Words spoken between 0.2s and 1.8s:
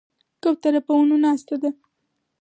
کوتره په ونو ناسته ده.